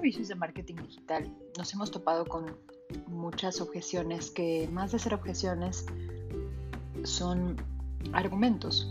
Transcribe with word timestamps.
servicios 0.00 0.28
de 0.28 0.34
marketing 0.34 0.76
digital 0.76 1.30
nos 1.58 1.74
hemos 1.74 1.90
topado 1.90 2.24
con 2.24 2.56
muchas 3.06 3.60
objeciones 3.60 4.30
que 4.30 4.66
más 4.72 4.92
de 4.92 4.98
ser 4.98 5.12
objeciones 5.12 5.84
son 7.04 7.58
argumentos, 8.14 8.90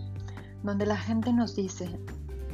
donde 0.62 0.86
la 0.86 0.98
gente 0.98 1.34
nos 1.34 1.56
dice, 1.56 1.90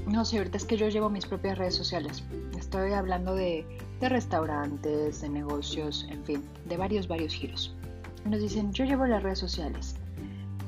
no 0.07 0.23
sé, 0.23 0.37
ahorita 0.37 0.55
es 0.55 0.63
que 0.63 0.77
yo 0.77 0.87
llevo 0.87 1.09
mis 1.09 1.25
propias 1.25 1.57
redes 1.57 1.75
sociales, 1.75 2.23
estoy 2.57 2.93
hablando 2.93 3.35
de, 3.35 3.65
de 3.99 4.07
restaurantes, 4.07 5.19
de 5.19 5.27
negocios, 5.27 6.07
en 6.09 6.23
fin, 6.23 6.41
de 6.63 6.77
varios, 6.77 7.09
varios 7.09 7.33
giros. 7.33 7.75
Nos 8.23 8.39
dicen, 8.39 8.71
yo 8.71 8.85
llevo 8.85 9.05
las 9.05 9.21
redes 9.21 9.39
sociales. 9.39 9.97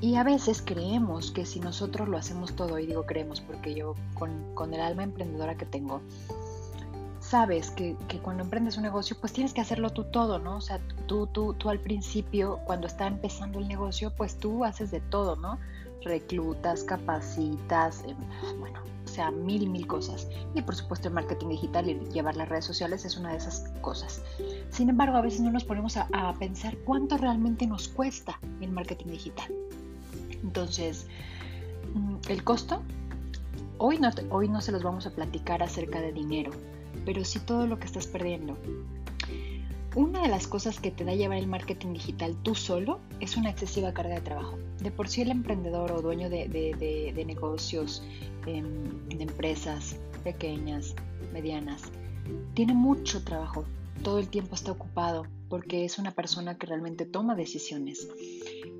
Y 0.01 0.15
a 0.15 0.25
veces 0.25 0.61
creemos 0.61 1.31
que 1.31 1.45
si 1.45 1.61
nosotros 1.61 2.09
lo 2.09 2.17
hacemos 2.17 2.53
todo, 2.53 2.77
y 2.79 2.85
digo 2.85 3.05
creemos 3.05 3.39
porque 3.39 3.73
yo 3.73 3.95
con, 4.13 4.53
con 4.55 4.73
el 4.73 4.81
alma 4.81 5.03
emprendedora 5.03 5.55
que 5.55 5.65
tengo, 5.65 6.01
sabes 7.27 7.71
que, 7.71 7.95
cuando 8.21 8.43
emprendes 8.43 8.77
un 8.77 8.83
negocio, 8.83 9.17
pues 9.19 9.33
tienes 9.33 9.53
que 9.53 9.59
hacerlo 9.59 9.89
tú 9.89 10.05
todo, 10.05 10.39
¿no? 10.39 10.57
O 10.57 10.61
sea, 10.61 10.79
tú, 11.07 11.27
tú, 11.27 11.53
tú 11.55 11.69
al 11.69 11.79
principio, 11.79 12.59
cuando 12.65 12.87
está 12.87 13.05
empezando 13.07 13.59
el 13.59 13.67
negocio, 13.67 14.13
pues 14.15 14.37
tú 14.37 14.63
haces 14.63 14.91
de 14.91 15.01
todo, 15.01 15.35
¿no? 15.35 15.59
Reclutas, 16.03 16.83
capacitas, 16.83 18.03
em, 18.05 18.15
bueno, 18.59 18.79
o 19.03 19.07
sea, 19.09 19.31
mil, 19.31 19.69
mil 19.69 19.85
cosas. 19.87 20.27
Y 20.55 20.61
por 20.61 20.75
supuesto 20.75 21.09
el 21.09 21.15
marketing 21.15 21.49
digital 21.49 21.89
y 21.89 21.99
llevar 22.13 22.37
las 22.37 22.47
redes 22.47 22.63
sociales 22.63 23.03
es 23.03 23.17
una 23.17 23.31
de 23.31 23.37
esas 23.37 23.71
cosas. 23.81 24.21
Sin 24.69 24.89
embargo, 24.89 25.17
a 25.17 25.21
veces 25.21 25.41
no 25.41 25.51
nos 25.51 25.65
ponemos 25.65 25.97
a, 25.97 26.07
a 26.13 26.33
pensar 26.35 26.77
cuánto 26.85 27.17
realmente 27.17 27.67
nos 27.67 27.89
cuesta 27.89 28.39
el 28.61 28.71
marketing 28.71 29.07
digital. 29.07 29.53
Entonces, 30.43 31.07
mm, 31.93 32.15
el 32.29 32.43
costo, 32.45 32.81
hoy 33.79 33.99
no, 33.99 34.09
hoy 34.29 34.47
no 34.47 34.61
se 34.61 34.71
los 34.71 34.81
vamos 34.81 35.05
a 35.07 35.11
platicar 35.11 35.61
acerca 35.61 35.99
de 35.99 36.13
dinero 36.13 36.51
pero 37.05 37.23
sí 37.25 37.39
todo 37.39 37.67
lo 37.67 37.79
que 37.79 37.85
estás 37.85 38.07
perdiendo. 38.07 38.57
Una 39.95 40.21
de 40.21 40.27
las 40.27 40.45
cosas 40.45 40.79
que 40.79 40.91
te 40.91 41.03
da 41.03 41.15
llevar 41.15 41.39
el 41.39 41.47
marketing 41.47 41.93
digital 41.93 42.35
tú 42.43 42.53
solo 42.53 42.99
es 43.19 43.35
una 43.35 43.49
excesiva 43.49 43.93
carga 43.93 44.15
de 44.15 44.21
trabajo. 44.21 44.59
De 44.79 44.91
por 44.91 45.07
sí 45.07 45.21
el 45.21 45.31
emprendedor 45.31 45.91
o 45.91 46.03
dueño 46.03 46.29
de, 46.29 47.23
negocios, 47.25 48.03
em, 48.45 49.09
de 49.09 49.23
empresas 49.23 49.97
pequeñas, 50.23 50.93
medianas, 51.33 51.81
tiene 52.53 52.73
mucho 52.75 53.23
trabajo. 53.23 53.65
Todo 54.03 54.19
el 54.19 54.27
tiempo 54.27 54.53
está 54.53 54.71
ocupado 54.71 55.25
porque 55.49 55.83
es 55.83 55.97
una 55.97 56.11
persona 56.11 56.57
que 56.59 56.67
realmente 56.67 57.05
toma 57.05 57.35
decisiones. 57.35 58.07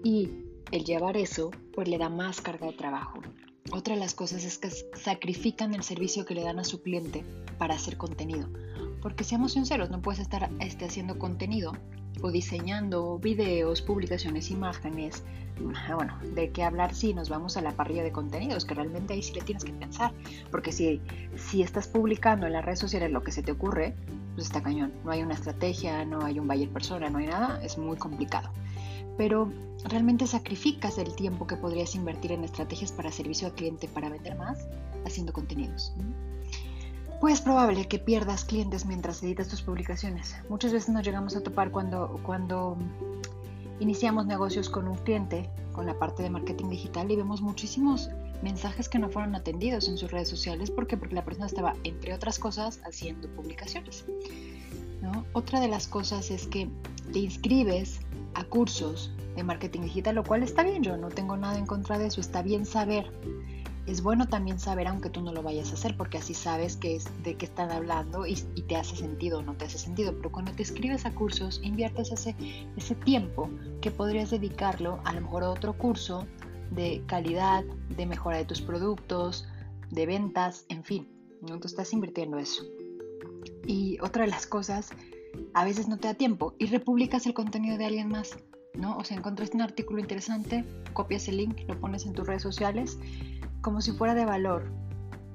Y 0.04 0.30
el 0.72 0.84
llevar 0.84 1.18
eso, 1.18 1.50
pues 1.74 1.88
le 1.88 1.98
da 1.98 2.10
más 2.10 2.42
carga 2.42 2.68
de 2.68 2.74
trabajo. 2.74 3.22
Otra 3.72 3.96
de 3.96 4.00
las 4.00 4.14
cosas 4.14 4.46
es 4.46 4.58
que 4.58 4.70
sacrifican 4.70 5.74
el 5.74 5.84
servicio 5.84 6.26
que 6.26 6.34
le 6.34 6.44
dan 6.44 6.60
a 6.60 6.64
su 6.64 6.82
cliente 6.82 7.26
para 7.58 7.76
hacer 7.76 7.98
contenido. 7.98 8.48
Porque 9.02 9.24
seamos 9.24 9.54
sinceros, 9.54 9.90
no 9.90 10.02
puedes 10.02 10.22
estar 10.22 10.50
este, 10.60 10.86
haciendo 10.86 11.20
contenido 11.20 11.74
o 12.22 12.32
diseñando 12.32 13.20
videos, 13.20 13.82
publicaciones, 13.82 14.52
imágenes. 14.52 15.24
Ah, 15.76 15.96
bueno, 15.96 16.18
de 16.34 16.52
qué 16.52 16.64
hablar 16.64 16.96
si 16.96 17.14
nos 17.14 17.30
vamos 17.30 17.58
a 17.58 17.62
la 17.62 17.72
parrilla 17.72 18.04
de 18.04 18.12
contenidos, 18.12 18.64
que 18.64 18.74
realmente 18.74 19.14
ahí 19.14 19.22
sí 19.22 19.34
le 19.34 19.42
tienes 19.42 19.66
que 19.66 19.74
pensar. 19.74 20.14
Porque 20.50 20.72
si, 20.72 21.02
si 21.36 21.62
estás 21.62 21.88
publicando 21.88 22.48
en 22.48 22.54
las 22.54 22.64
redes 22.64 22.80
sociales 22.80 23.12
lo 23.12 23.24
que 23.24 23.32
se 23.32 23.44
te 23.44 23.52
ocurre, 23.52 23.96
pues 24.36 24.48
está 24.48 24.64
cañón. 24.64 24.94
No 25.04 25.12
hay 25.12 25.24
una 25.24 25.34
estrategia, 25.34 26.06
no 26.06 26.24
hay 26.24 26.40
un 26.40 26.48
buyer 26.48 26.70
persona, 26.70 27.10
no 27.10 27.18
hay 27.18 27.28
nada, 27.28 27.60
es 27.64 27.78
muy 27.78 27.98
complicado 27.98 28.50
pero 29.18 29.52
realmente 29.84 30.28
sacrificas 30.28 30.98
el 30.98 31.16
tiempo 31.16 31.48
que 31.48 31.56
podrías 31.56 31.96
invertir 31.96 32.32
en 32.32 32.44
estrategias 32.44 32.92
para 32.92 33.12
servicio 33.12 33.48
al 33.48 33.54
cliente 33.54 33.88
para 33.88 34.10
vender 34.10 34.38
más 34.38 34.68
haciendo 35.06 35.34
contenidos. 35.34 35.94
Pues 37.20 37.36
es 37.36 37.42
probable 37.42 37.88
que 37.88 37.98
pierdas 37.98 38.46
clientes 38.46 38.86
mientras 38.86 39.24
editas 39.24 39.48
tus 39.48 39.64
publicaciones. 39.64 40.36
Muchas 40.50 40.72
veces 40.72 40.90
nos 40.90 41.04
llegamos 41.04 41.36
a 41.36 41.42
topar 41.42 41.72
cuando, 41.72 42.20
cuando 42.24 42.78
iniciamos 43.80 44.28
negocios 44.28 44.70
con 44.70 44.88
un 44.88 44.98
cliente, 44.98 45.50
con 45.74 45.88
la 45.88 45.98
parte 45.98 46.22
de 46.22 46.30
marketing 46.30 46.70
digital, 46.70 47.10
y 47.10 47.16
vemos 47.16 47.42
muchísimos 47.42 48.10
mensajes 48.44 48.88
que 48.88 49.00
no 49.00 49.10
fueron 49.10 49.34
atendidos 49.34 49.88
en 49.88 49.98
sus 49.98 50.12
redes 50.12 50.30
sociales. 50.30 50.70
¿Por 50.70 50.86
qué? 50.86 50.96
Porque 50.96 51.16
la 51.16 51.26
persona 51.26 51.48
estaba, 51.48 51.74
entre 51.84 52.14
otras 52.14 52.38
cosas, 52.38 52.80
haciendo 52.86 53.28
publicaciones. 53.30 54.06
Otra 55.34 55.60
de 55.60 55.68
las 55.68 55.88
cosas 55.88 56.30
es 56.32 56.48
que 56.48 56.70
te 57.14 57.20
inscribes 57.20 58.00
a 58.38 58.44
cursos 58.44 59.12
de 59.36 59.44
marketing 59.44 59.82
digital, 59.82 60.16
lo 60.16 60.24
cual 60.24 60.44
está 60.44 60.64
bien, 60.64 60.84
yo 60.84 60.96
no 60.96 61.10
tengo 61.10 61.36
nada 61.38 61.58
en 61.58 61.66
contra 61.66 61.98
de 61.98 62.08
eso, 62.08 62.22
está 62.22 62.44
bien 62.44 62.66
saber. 62.66 63.12
Es 63.88 64.04
bueno 64.04 64.28
también 64.28 64.60
saber, 64.60 64.88
aunque 64.88 65.10
tú 65.10 65.22
no 65.22 65.32
lo 65.32 65.42
vayas 65.42 65.72
a 65.72 65.74
hacer, 65.74 65.98
porque 65.98 66.18
así 66.18 66.34
sabes 66.34 66.76
que 66.76 66.98
es, 66.98 67.06
de 67.24 67.36
qué 67.36 67.46
están 67.46 67.72
hablando 67.72 68.28
y, 68.28 68.36
te 68.36 68.76
hace 68.76 68.96
sentido 68.96 69.40
o 69.40 69.42
no 69.42 69.56
te 69.56 69.66
hace 69.66 69.80
sentido. 69.80 70.14
Pero 70.18 70.32
cuando 70.32 70.52
te 70.52 70.62
escribes 70.62 71.06
a 71.06 71.16
cursos, 71.16 71.62
inviertes 71.64 72.12
ese, 72.12 72.36
ese 72.76 72.96
tiempo 72.96 73.50
que 73.82 73.90
podrías 73.90 74.30
dedicarlo 74.30 75.00
a 75.06 75.14
lo 75.14 75.22
mejor 75.22 75.44
a 75.44 75.50
otro 75.50 75.74
curso 75.78 76.28
de 76.72 77.02
calidad, 77.08 77.64
de 77.96 78.06
mejora 78.06 78.38
de 78.38 78.46
tus 78.46 78.62
productos, 78.62 79.48
de 79.90 80.06
ventas, 80.06 80.66
en 80.70 80.84
fin. 80.84 81.08
¿no? 81.42 81.60
Tú 81.60 81.68
estás 81.68 81.94
invirtiendo 81.94 82.38
eso. 82.38 82.64
Y 83.66 83.98
otra 84.02 84.26
de 84.26 84.32
las 84.32 84.46
cosas 84.46 84.92
a 85.54 85.66
veces 85.66 85.88
no 85.88 85.98
te 85.98 86.08
da 86.08 86.14
tiempo 86.14 86.56
y 86.60 86.68
republicas 86.68 87.26
el 87.26 87.34
contenido 87.34 87.78
de 87.78 87.86
alguien 87.86 88.10
más, 88.10 88.38
¿no? 88.74 88.98
O 88.98 89.04
sea, 89.04 89.18
encontraste 89.18 89.56
un 89.56 89.62
artículo 89.62 90.00
interesante, 90.00 90.64
copias 90.94 91.28
el 91.28 91.38
link, 91.38 91.62
lo 91.68 91.80
pones 91.80 92.06
en 92.06 92.14
tus 92.14 92.28
redes 92.28 92.42
sociales, 92.42 92.98
como 93.62 93.82
si 93.82 93.92
fuera 93.92 94.16
de 94.16 94.26
valor 94.26 94.72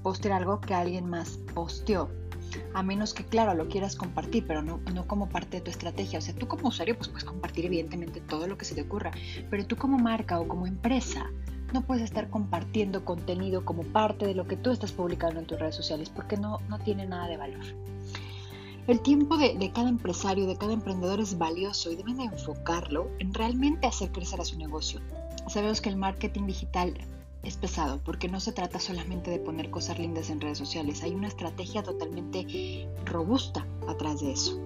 postear 0.02 0.34
algo 0.34 0.60
que 0.60 0.74
alguien 0.74 1.08
más 1.08 1.38
posteó. 1.54 2.10
A 2.74 2.82
menos 2.82 3.14
que, 3.14 3.24
claro, 3.24 3.54
lo 3.54 3.68
quieras 3.68 3.96
compartir, 3.96 4.46
pero 4.46 4.62
no, 4.62 4.78
no 4.92 5.06
como 5.06 5.28
parte 5.28 5.58
de 5.58 5.62
tu 5.62 5.70
estrategia. 5.70 6.18
O 6.18 6.22
sea, 6.22 6.34
tú 6.34 6.46
como 6.48 6.68
usuario, 6.68 6.96
pues 6.96 7.08
puedes 7.08 7.24
compartir 7.24 7.64
evidentemente 7.64 8.20
todo 8.20 8.46
lo 8.46 8.58
que 8.58 8.64
se 8.64 8.74
te 8.74 8.82
ocurra, 8.82 9.10
pero 9.48 9.64
tú 9.66 9.76
como 9.76 9.98
marca 9.98 10.38
o 10.38 10.46
como 10.46 10.66
empresa, 10.66 11.30
no 11.72 11.82
puedes 11.82 12.04
estar 12.04 12.28
compartiendo 12.28 13.04
contenido 13.04 13.64
como 13.64 13.82
parte 13.84 14.26
de 14.26 14.34
lo 14.34 14.46
que 14.46 14.56
tú 14.56 14.70
estás 14.70 14.92
publicando 14.92 15.40
en 15.40 15.46
tus 15.46 15.58
redes 15.58 15.74
sociales 15.74 16.10
porque 16.10 16.36
no, 16.36 16.58
no 16.68 16.78
tiene 16.78 17.06
nada 17.06 17.28
de 17.28 17.38
valor. 17.38 17.64
El 18.88 19.00
tiempo 19.00 19.36
de, 19.36 19.70
cada 19.72 19.88
empresario, 19.88 20.46
de 20.46 20.56
cada 20.56 20.72
emprendedor 20.72 21.20
es 21.20 21.38
valioso 21.38 21.92
y 21.92 21.96
deben 21.96 22.16
de 22.16 22.24
enfocarlo 22.24 23.08
en 23.20 23.32
realmente 23.32 23.86
hacer 23.86 24.10
crecer 24.10 24.40
a 24.40 24.44
su 24.44 24.58
negocio. 24.58 25.00
Sabemos 25.48 25.80
que 25.80 25.88
el 25.88 25.96
marketing 25.96 26.46
digital 26.46 26.94
es 27.44 27.56
pesado 27.56 28.00
porque 28.04 28.28
no 28.28 28.40
se 28.40 28.52
trata 28.52 28.80
solamente 28.80 29.30
de 29.30 29.38
poner 29.38 29.70
cosas 29.70 29.98
lindas 29.98 30.30
en 30.30 30.40
redes 30.40 30.58
sociales, 30.58 31.02
hay 31.02 31.12
una 31.12 31.28
estrategia 31.28 31.82
totalmente 31.82 32.88
robusta 33.04 33.66
atrás 33.88 34.20
de 34.20 34.32
eso, 34.32 34.60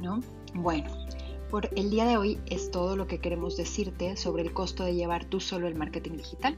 ¿no? 0.00 0.20
Bueno, 0.54 0.90
por 1.50 1.68
el 1.76 1.90
día 1.90 2.06
de 2.06 2.16
hoy 2.16 2.38
es 2.46 2.70
todo 2.70 2.96
lo 2.96 3.06
que 3.06 3.18
queremos 3.18 3.58
decirte 3.58 4.16
sobre 4.16 4.42
el 4.42 4.54
costo 4.54 4.84
de 4.84 4.94
llevar 4.94 5.26
tú 5.26 5.40
solo 5.40 5.68
el 5.68 5.74
marketing 5.74 6.12
digital. 6.12 6.56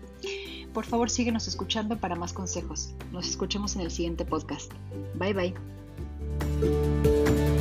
Por 0.73 0.85
favor, 0.85 1.11
síguenos 1.11 1.49
escuchando 1.49 1.99
para 1.99 2.17
más 2.17 2.33
consejos. 2.33 2.95
Nos 3.13 3.29
escuchemos 3.29 3.75
en 3.75 3.83
el 3.83 3.91
siguiente 3.91 4.25
podcast. 4.25 4.73
Bye 5.17 5.35
bye. 5.35 5.84
Thank 6.61 7.07
you. 7.07 7.54